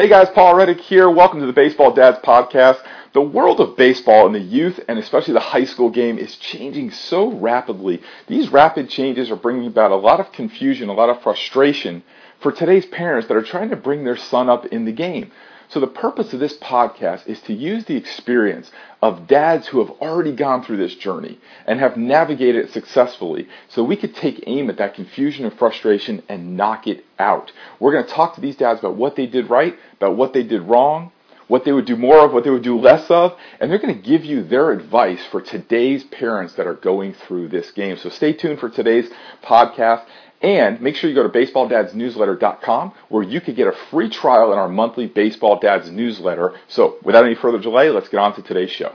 [0.00, 1.10] Hey guys, Paul Reddick here.
[1.10, 2.82] Welcome to the Baseball Dads Podcast.
[3.12, 6.92] The world of baseball and the youth and especially the high school game is changing
[6.92, 8.00] so rapidly.
[8.26, 12.02] These rapid changes are bringing about a lot of confusion, a lot of frustration
[12.40, 15.32] for today's parents that are trying to bring their son up in the game.
[15.70, 19.90] So the purpose of this podcast is to use the experience of dads who have
[20.00, 24.68] already gone through this journey and have navigated it successfully so we could take aim
[24.68, 27.52] at that confusion and frustration and knock it out.
[27.78, 30.42] We're going to talk to these dads about what they did right, about what they
[30.42, 31.12] did wrong,
[31.46, 33.94] what they would do more of, what they would do less of, and they're going
[33.94, 37.96] to give you their advice for today's parents that are going through this game.
[37.96, 39.08] So stay tuned for today's
[39.44, 40.04] podcast.
[40.40, 44.58] And make sure you go to baseballdadsnewsletter.com where you can get a free trial in
[44.58, 46.54] our monthly Baseball Dads newsletter.
[46.68, 48.94] So without any further delay, let's get on to today's show.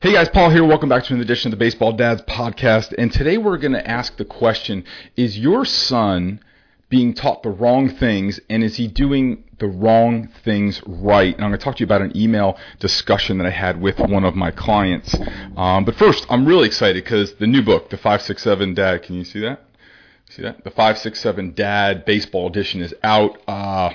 [0.00, 0.64] Hey guys, Paul here.
[0.64, 2.92] Welcome back to an edition of the Baseball Dads podcast.
[2.98, 4.84] And today we're going to ask the question
[5.16, 6.40] Is your son
[6.88, 11.34] being taught the wrong things and is he doing the wrong things right?
[11.34, 13.98] And I'm going to talk to you about an email discussion that I had with
[13.98, 15.16] one of my clients.
[15.56, 19.24] Um, but first, I'm really excited because the new book, The 567 Dad, can you
[19.24, 19.65] see that?
[20.30, 20.64] See that?
[20.64, 23.38] The 567 Dad Baseball Edition is out.
[23.46, 23.90] Uh,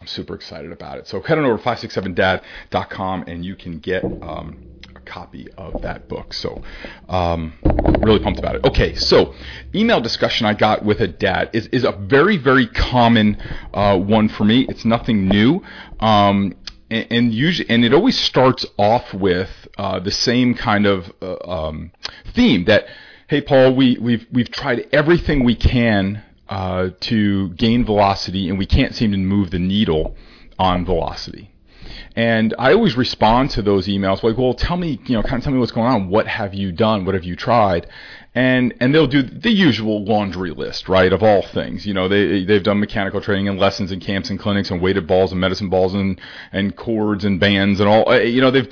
[0.00, 1.06] I'm super excited about it.
[1.06, 4.64] So head on over to 567dad.com and you can get um,
[4.94, 6.32] a copy of that book.
[6.32, 6.62] So
[7.08, 7.52] um,
[8.00, 8.64] really pumped about it.
[8.64, 9.34] Okay, so
[9.74, 13.36] email discussion I got with a dad is, is a very, very common
[13.74, 14.66] uh, one for me.
[14.68, 15.62] It's nothing new.
[16.00, 16.54] Um,
[16.90, 21.36] and, and usually, and it always starts off with uh, the same kind of uh,
[21.44, 21.92] um,
[22.34, 22.86] theme that
[23.34, 28.64] hey Paul, we, we've we've tried everything we can uh, to gain velocity, and we
[28.64, 30.14] can't seem to move the needle
[30.56, 31.50] on velocity.
[32.14, 35.42] And I always respond to those emails like, well, tell me, you know, kind of
[35.42, 36.10] tell me what's going on.
[36.10, 37.04] What have you done?
[37.04, 37.88] What have you tried?
[38.36, 41.84] And and they'll do the usual laundry list, right, of all things.
[41.84, 45.08] You know, they they've done mechanical training and lessons and camps and clinics and weighted
[45.08, 46.20] balls and medicine balls and
[46.52, 48.16] and cords and bands and all.
[48.16, 48.68] You know, they've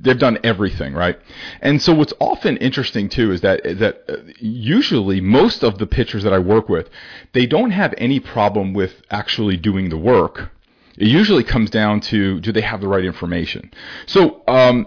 [0.00, 1.18] they've done everything right?
[1.60, 6.22] And so what's often interesting too is that that uh, usually most of the pitchers
[6.22, 6.88] that i work with
[7.32, 10.50] they don't have any problem with actually doing the work.
[10.96, 13.72] It usually comes down to do they have the right information?
[14.06, 14.86] So um,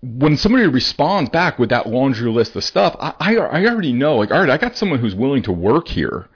[0.00, 4.16] when somebody responds back with that laundry list of stuff I, I, I already know
[4.16, 6.28] like all right i got someone who's willing to work here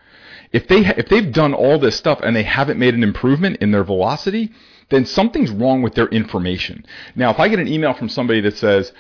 [0.52, 3.70] if they if they've done all this stuff and they haven't made an improvement in
[3.70, 4.52] their velocity
[4.92, 6.84] then something's wrong with their information.
[7.16, 8.92] Now, if I get an email from somebody that says,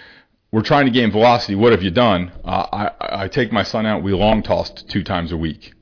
[0.50, 2.32] we're trying to gain velocity, what have you done?
[2.44, 5.74] Uh, I, I take my son out, we long tossed two times a week.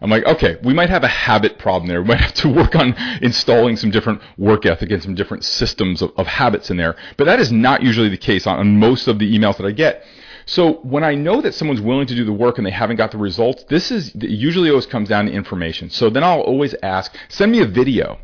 [0.00, 2.02] I'm like, okay, we might have a habit problem there.
[2.02, 6.02] We might have to work on installing some different work ethic and some different systems
[6.02, 6.96] of, of habits in there.
[7.16, 9.72] But that is not usually the case on, on most of the emails that I
[9.72, 10.04] get.
[10.46, 13.10] So when I know that someone's willing to do the work and they haven't got
[13.10, 15.90] the results, this is usually always comes down to information.
[15.90, 18.18] So then I'll always ask, send me a video.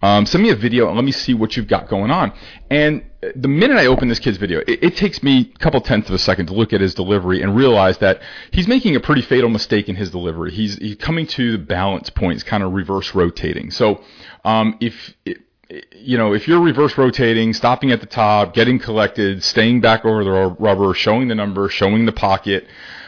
[0.00, 2.32] Um, send me a video and let me see what you've got going on.
[2.70, 6.08] And the minute I open this kid's video, it, it, takes me a couple tenths
[6.08, 8.20] of a second to look at his delivery and realize that
[8.50, 10.52] he's making a pretty fatal mistake in his delivery.
[10.52, 13.70] He's, he's coming to the balance point, he's kind of reverse rotating.
[13.70, 14.02] So
[14.44, 15.14] um, if
[15.92, 20.24] you know, if you're reverse rotating, stopping at the top, getting collected, staying back over
[20.24, 22.66] the rubber, showing the number, showing the pocket,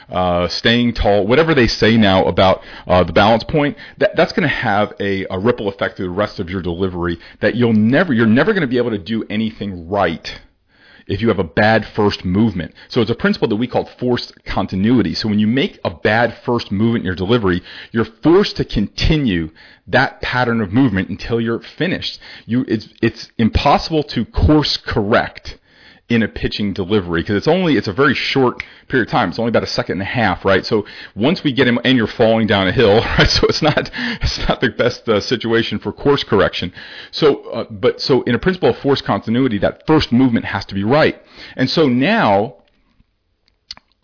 [0.09, 4.49] uh, staying tall, whatever they say now about uh, the balance point, that, that's going
[4.49, 8.13] to have a, a ripple effect through the rest of your delivery that you'll never,
[8.13, 10.41] you're never going to be able to do anything right
[11.07, 12.75] if you have a bad first movement.
[12.89, 15.15] So it's a principle that we call forced continuity.
[15.15, 17.63] So when you make a bad first movement in your delivery,
[17.93, 19.51] you're forced to continue
[19.87, 22.21] that pattern of movement until you're finished.
[22.45, 25.59] You, it's, it's impossible to course correct
[26.09, 29.31] in a pitching delivery because it's only it's a very short period of time.
[29.31, 30.65] It's only about a second and a half, right?
[30.65, 30.87] So
[31.17, 33.29] once we get him and you're falling down a hill, right?
[33.29, 33.91] So it's not
[34.23, 36.73] it's not the best uh, situation for course correction.
[37.11, 40.75] So uh, but so in a principle of force continuity, that first movement has to
[40.75, 41.21] be right.
[41.57, 42.57] And so now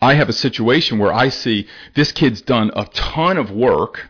[0.01, 4.09] I have a situation where I see this kid's done a ton of work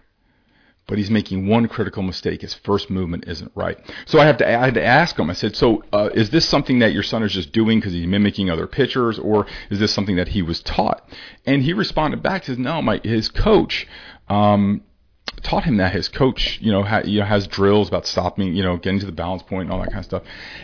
[0.87, 2.41] but he's making one critical mistake.
[2.41, 3.77] His first movement isn't right.
[4.05, 5.29] So I have to I had to ask him.
[5.29, 8.07] I said, "So uh, is this something that your son is just doing because he's
[8.07, 11.07] mimicking other pitchers, or is this something that he was taught?"
[11.45, 13.87] And he responded back, "says No, my his coach."
[14.29, 14.83] Um,
[15.41, 18.63] taught him that his coach, you know, ha, you know, has drills about stopping, you
[18.63, 20.23] know, getting to the balance point and all that kind of stuff.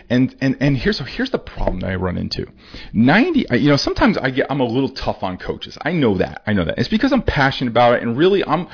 [0.10, 2.46] And and and here's here's the problem that I run into.
[2.94, 5.78] Ninety, you know, sometimes I get I'm a little tough on coaches.
[5.82, 6.42] I know that.
[6.46, 6.78] I know that.
[6.78, 8.68] It's because I'm passionate about it, and really I'm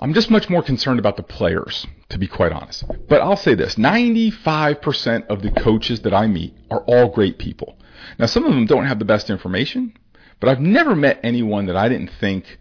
[0.00, 2.84] I'm just much more concerned about the players, to be quite honest.
[3.08, 7.76] But I'll say this 95% of the coaches that I meet are all great people.
[8.18, 9.96] Now, some of them don't have the best information,
[10.38, 12.58] but I've never met anyone that I didn't think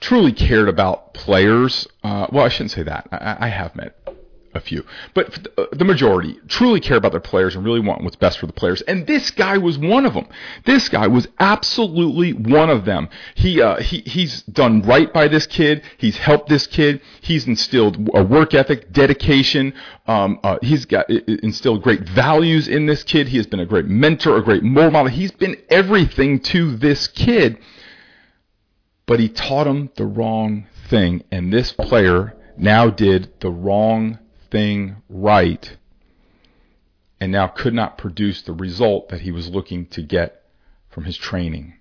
[0.00, 1.88] truly cared about players.
[2.04, 3.08] Uh, well, I shouldn't say that.
[3.10, 4.05] I, I have met
[4.56, 8.38] a few, but the majority truly care about their players and really want what's best
[8.38, 8.80] for the players.
[8.82, 10.26] And this guy was one of them.
[10.64, 13.08] This guy was absolutely one of them.
[13.34, 15.82] He uh, he he's done right by this kid.
[15.98, 17.00] He's helped this kid.
[17.20, 19.74] He's instilled a work ethic, dedication.
[20.06, 23.28] Um, uh, he's got instilled great values in this kid.
[23.28, 25.06] He has been a great mentor, a great role model.
[25.06, 27.58] He's been everything to this kid.
[29.06, 34.18] But he taught him the wrong thing, and this player now did the wrong
[35.08, 35.76] right
[37.20, 40.42] and now could not produce the result that he was looking to get
[40.88, 41.74] from his training.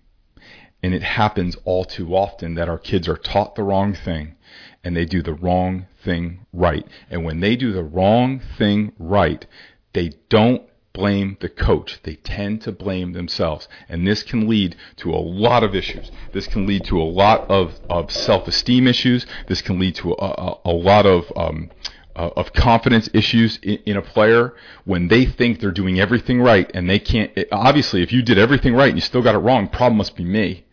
[0.82, 4.36] And it happens all too often that our kids are taught the wrong thing
[4.84, 6.86] and they do the wrong thing right.
[7.10, 9.46] And when they do the wrong thing right,
[9.94, 10.64] they don't
[10.94, 12.00] blame the coach.
[12.04, 13.68] They tend to blame themselves.
[13.90, 16.12] And this can lead to a lot of issues.
[16.34, 19.26] This can lead to a lot of, of self esteem issues.
[19.48, 21.32] This can lead to a, a, a lot of.
[21.36, 21.70] Um,
[22.16, 24.54] uh, of confidence issues in, in, a player
[24.86, 27.32] when they think they're doing everything right and they can't.
[27.36, 30.16] It, obviously, if you did everything right and you still got it wrong, problem must
[30.16, 30.66] be me,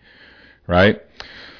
[0.67, 1.03] right?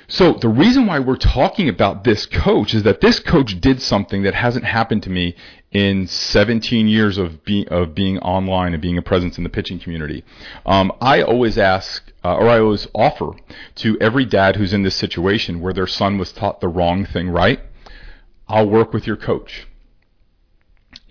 [0.09, 4.25] So the reason why we're talking about this coach is that this coach did something
[4.25, 5.35] that hasn't happened to me
[5.71, 9.81] in 17 years of, be, of being online and being a presence in the pitching
[9.81, 10.23] community.
[10.67, 13.31] Um, I always ask, uh, or I always offer
[13.77, 17.31] to every dad who's in this situation where their son was taught the wrong thing
[17.31, 17.61] right,
[18.49, 19.67] I'll work with your coach.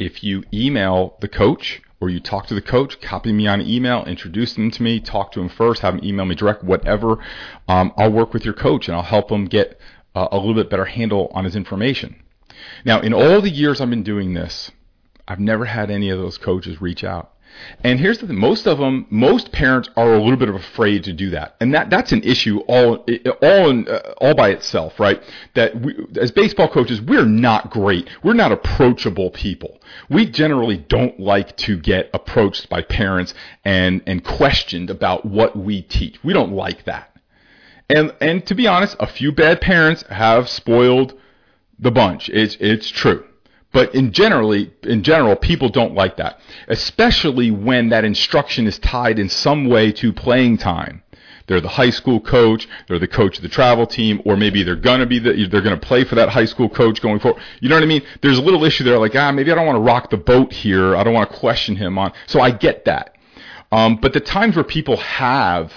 [0.01, 4.03] If you email the coach or you talk to the coach, copy me on email,
[4.05, 7.19] introduce them to me, talk to him first, have him email me direct, whatever.
[7.67, 9.79] Um, I'll work with your coach and I'll help him get
[10.15, 12.15] uh, a little bit better handle on his information.
[12.83, 14.71] Now, in all the years I've been doing this,
[15.27, 17.35] I've never had any of those coaches reach out
[17.83, 21.13] and here's the thing: most of them, most parents are a little bit afraid to
[21.13, 23.05] do that, and that that's an issue all
[23.41, 25.21] all in, uh, all by itself, right?
[25.55, 28.09] That we, as baseball coaches, we're not great.
[28.23, 29.81] We're not approachable people.
[30.09, 33.33] We generally don't like to get approached by parents
[33.65, 36.23] and and questioned about what we teach.
[36.23, 37.15] We don't like that.
[37.89, 41.13] And and to be honest, a few bad parents have spoiled
[41.79, 42.29] the bunch.
[42.29, 43.25] It's it's true.
[43.73, 49.17] But in generally, in general, people don't like that, especially when that instruction is tied
[49.17, 51.03] in some way to playing time.
[51.47, 54.75] They're the high school coach, they're the coach of the travel team, or maybe they're
[54.75, 57.41] gonna be the, they're gonna play for that high school coach going forward.
[57.59, 58.03] You know what I mean?
[58.21, 60.53] There's a little issue there, like ah, maybe I don't want to rock the boat
[60.53, 60.95] here.
[60.95, 62.13] I don't want to question him on.
[62.27, 63.15] So I get that.
[63.71, 65.73] Um, but the times where people have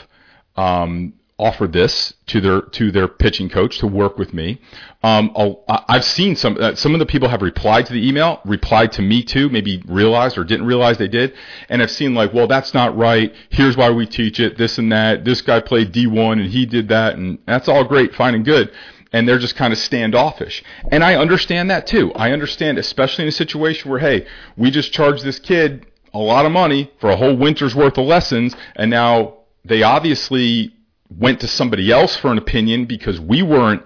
[0.56, 4.60] um, offered this to their to their pitching coach to work with me.
[5.02, 5.34] Um,
[5.68, 9.02] I've seen some uh, some of the people have replied to the email, replied to
[9.02, 11.34] me too, maybe realized or didn't realize they did,
[11.68, 13.34] and I've seen like, well, that's not right.
[13.50, 14.56] Here's why we teach it.
[14.56, 15.24] This and that.
[15.24, 18.70] This guy played D1 and he did that, and that's all great, fine and good.
[19.12, 20.64] And they're just kind of standoffish.
[20.90, 22.12] And I understand that too.
[22.14, 24.26] I understand, especially in a situation where, hey,
[24.56, 28.06] we just charged this kid a lot of money for a whole winter's worth of
[28.06, 29.34] lessons, and now
[29.64, 30.74] they obviously
[31.10, 33.82] went to somebody else for an opinion because we weren't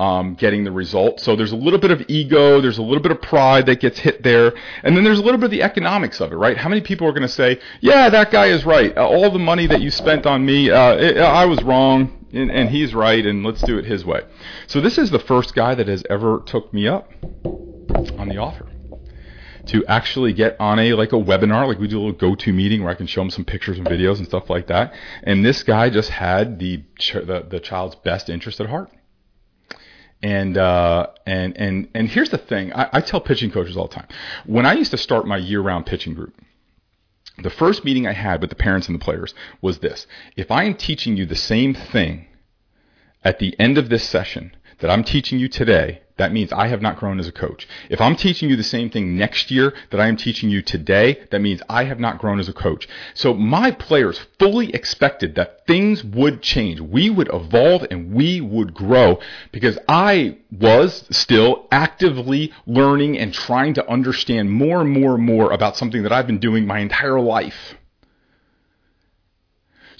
[0.00, 1.20] um, getting the result.
[1.20, 3.98] So there's a little bit of ego, there's a little bit of pride that gets
[3.98, 6.56] hit there, and then there's a little bit of the economics of it, right?
[6.56, 8.96] How many people are going to say, "Yeah, that guy is right.
[8.96, 12.50] Uh, all the money that you spent on me, uh, it, I was wrong, and,
[12.50, 14.22] and he's right, and let's do it his way."
[14.68, 17.12] So this is the first guy that has ever took me up
[18.16, 18.69] on the offer
[19.70, 22.90] to actually get on a like a webinar, like we do a little GoToMeeting where
[22.90, 24.92] I can show them some pictures and videos and stuff like that.
[25.22, 28.90] And this guy just had the the, the child's best interest at heart.
[30.22, 33.94] And uh, and and and here's the thing: I, I tell pitching coaches all the
[33.94, 34.08] time.
[34.44, 36.34] When I used to start my year-round pitching group,
[37.38, 40.64] the first meeting I had with the parents and the players was this: If I
[40.64, 42.26] am teaching you the same thing
[43.22, 46.82] at the end of this session that I'm teaching you today that means I have
[46.82, 47.66] not grown as a coach.
[47.88, 51.18] If I'm teaching you the same thing next year that I am teaching you today,
[51.30, 52.86] that means I have not grown as a coach.
[53.14, 56.80] So my players fully expected that things would change.
[56.80, 59.18] We would evolve and we would grow
[59.50, 65.52] because I was still actively learning and trying to understand more and more and more
[65.52, 67.76] about something that I've been doing my entire life.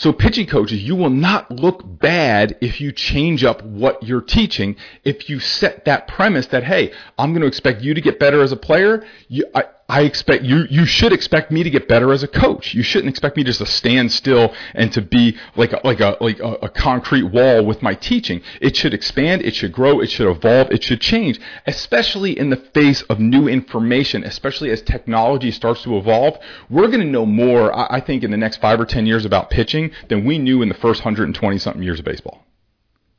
[0.00, 4.76] So pitching coaches, you will not look bad if you change up what you're teaching.
[5.04, 8.40] If you set that premise that, hey, I'm going to expect you to get better
[8.40, 9.04] as a player.
[9.28, 12.74] You, I, I expect you, you should expect me to get better as a coach.
[12.74, 16.16] You shouldn't expect me just to stand still and to be like a, like a,
[16.20, 18.40] like a, a concrete wall with my teaching.
[18.60, 19.42] It should expand.
[19.42, 19.98] It should grow.
[19.98, 20.70] It should evolve.
[20.70, 25.98] It should change, especially in the face of new information, especially as technology starts to
[25.98, 26.38] evolve.
[26.70, 29.24] We're going to know more, I, I think, in the next five or 10 years
[29.24, 32.46] about pitching than we knew in the first 120 something years of baseball.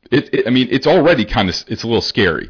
[0.09, 2.49] It, it, I mean, it's already kind of, it's a little scary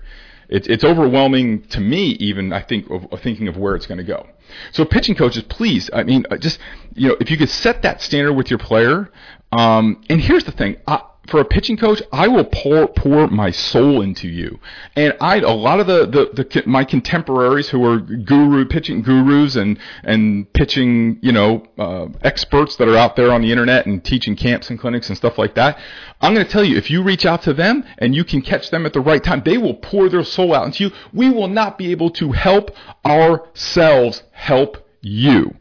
[0.51, 3.99] It, it's overwhelming to me, even I think of, of thinking of where it's going
[3.99, 4.27] to go.
[4.73, 6.59] So pitching coaches, please, I mean, uh, just
[6.93, 9.09] you know, if you could set that standard with your player.
[9.53, 13.51] Um, and here's the thing, I, for a pitching coach, I will pour pour my
[13.51, 14.59] soul into you.
[14.95, 19.55] And I a lot of the, the, the my contemporaries who are guru pitching gurus
[19.55, 24.03] and and pitching you know uh, experts that are out there on the internet and
[24.03, 25.77] teaching camps and clinics and stuff like that.
[26.21, 28.71] I'm going to tell you, if you reach out to them and you can catch
[28.71, 30.91] them at the right time, they will pour their soul out into you.
[31.13, 32.71] We will not be able to help
[33.05, 35.55] ourselves help you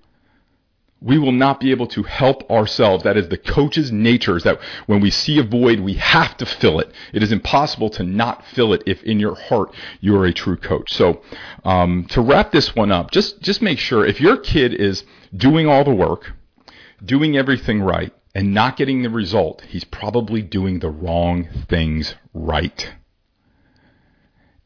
[1.01, 3.05] we will not be able to help ourselves.
[3.05, 6.47] That is the coach's nature is that when we see a void, we have to
[6.47, 6.93] fill it.
[7.13, 10.57] It is impossible to not fill it if in your heart you are a true
[10.57, 10.93] coach.
[10.93, 11.23] So,
[11.65, 15.05] um, to wrap this one up, just, just make sure if your kid is
[15.35, 16.33] doing all the work,
[17.05, 22.93] doing everything right, and not getting the result, he's probably doing the wrong things right.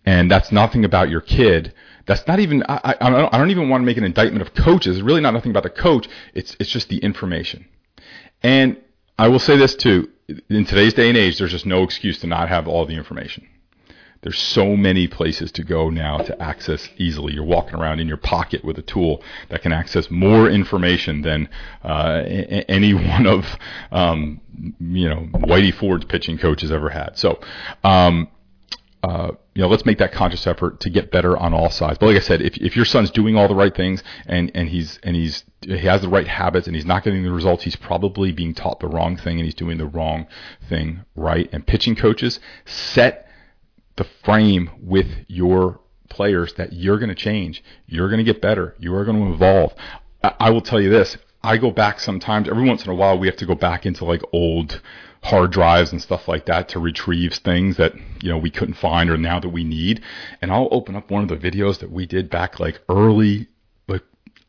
[0.05, 1.73] And that's nothing about your kid
[2.07, 4.55] that's not even I, I, don't, I don't even want to make an indictment of
[4.55, 4.97] coaches.
[4.97, 6.09] It's really not nothing about the coach.
[6.35, 7.67] It's it's just the information.
[8.43, 8.77] And
[9.19, 10.11] I will say this too:
[10.49, 13.47] in today's day and age, there's just no excuse to not have all the information.
[14.25, 17.35] There's so many places to go now to access easily.
[17.35, 21.51] You're walking around in your pocket with a tool that can access more information than
[21.83, 23.45] uh, any one of
[23.93, 24.41] um,
[24.81, 27.19] you know Whitey Ford's pitching coaches ever had.
[27.19, 27.41] So.
[27.83, 28.29] Um,
[29.05, 31.99] uh, you know, let's make that conscious effort to get better on all sides.
[31.99, 34.67] But like I said, if, if your son's doing all the right things and, and
[34.67, 37.77] he's and he's he has the right habits and he's not getting the results, he's
[37.77, 40.27] probably being taught the wrong thing and he's doing the wrong
[40.71, 41.51] thing right.
[41.53, 43.29] And pitching coaches set
[43.97, 48.75] the frame with your players that you're going to change, you're going to get better,
[48.79, 49.75] you are going to evolve.
[50.23, 52.49] I, I will tell you this: I go back sometimes.
[52.49, 54.81] Every once in a while, we have to go back into like old
[55.25, 59.09] hard drives and stuff like that to retrieve things that you know we couldn't find
[59.11, 60.03] or now that we need.
[60.41, 63.49] And I'll open up one of the videos that we did back like early,
[63.89, 64.05] like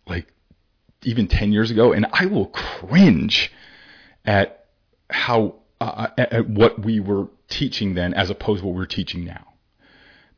[0.06, 0.28] like
[1.04, 3.52] even ten years ago, and I will cringe
[4.26, 4.66] at
[5.10, 9.54] how uh, at what we were teaching then as opposed to what we're teaching now.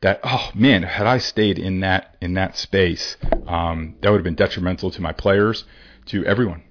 [0.02, 3.16] That oh man, had I stayed in that in that space,
[3.48, 5.64] um, that would have been detrimental to my players,
[6.06, 6.62] to everyone,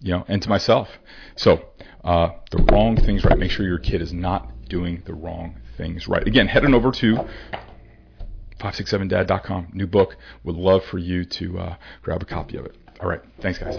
[0.00, 0.88] you know, and to myself.
[1.36, 1.64] So
[2.04, 3.38] uh, the wrong things right.
[3.38, 6.26] Make sure your kid is not doing the wrong things right.
[6.26, 7.26] Again, head on over to
[8.60, 9.70] 567dad.com.
[9.72, 10.16] New book.
[10.44, 12.76] Would love for you to uh, grab a copy of it.
[13.00, 13.20] All right.
[13.40, 13.78] Thanks, guys.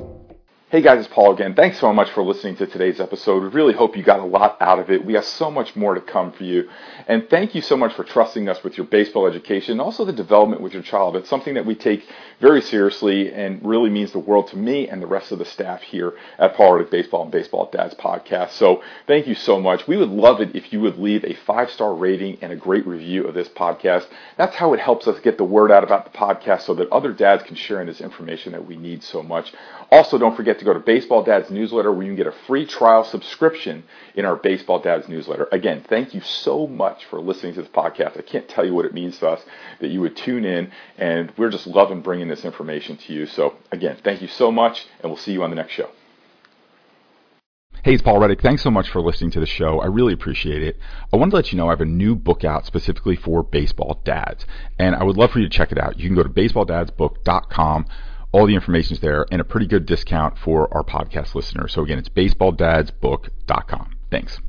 [0.72, 1.56] Hey guys, it's Paul again.
[1.56, 3.42] Thanks so much for listening to today's episode.
[3.42, 5.04] We really hope you got a lot out of it.
[5.04, 6.70] We have so much more to come for you.
[7.08, 10.14] And thank you so much for trusting us with your baseball education and also the
[10.14, 11.16] development with your child.
[11.16, 12.08] It's something that we take
[12.40, 15.82] very seriously and really means the world to me and the rest of the staff
[15.82, 18.52] here at Paul Reddick Baseball and Baseball Dads podcast.
[18.52, 19.88] So thank you so much.
[19.88, 22.86] We would love it if you would leave a five star rating and a great
[22.86, 24.06] review of this podcast.
[24.38, 27.12] That's how it helps us get the word out about the podcast so that other
[27.12, 29.52] dads can share in this information that we need so much.
[29.92, 32.66] Also, don't forget to go to Baseball Dad's newsletter where you can get a free
[32.66, 33.84] trial subscription
[34.16, 35.48] in our Baseball Dad's newsletter.
[35.52, 38.18] Again, thank you so much for listening to this podcast.
[38.18, 39.44] I can't tell you what it means to us
[39.80, 43.26] that you would tune in, and we're just loving bringing this information to you.
[43.26, 45.90] So, again, thank you so much, and we'll see you on the next show.
[47.82, 48.42] Hey, it's Paul Reddick.
[48.42, 49.80] Thanks so much for listening to the show.
[49.80, 50.78] I really appreciate it.
[51.14, 54.02] I wanted to let you know I have a new book out specifically for baseball
[54.04, 54.46] dads,
[54.78, 55.98] and I would love for you to check it out.
[55.98, 57.86] You can go to baseballdadsbook.com
[58.32, 61.74] all the information is there and a pretty good discount for our podcast listeners.
[61.74, 63.96] So again, it's baseballdadsbook.com.
[64.12, 64.40] Thanks.